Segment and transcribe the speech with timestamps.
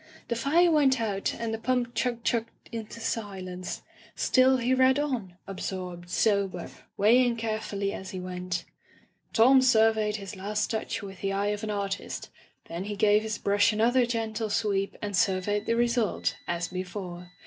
[0.29, 3.83] The fire went out and the pump chug chugged into silence;
[4.15, 8.65] still he read on, absorbed, sober, weighing carefully as he went
[9.31, 12.29] Tom surveyed his last touch with the eye of an artist^
[12.67, 17.29] then he gave his brush another gentle sweep and surveyed the result^ as be^ fore.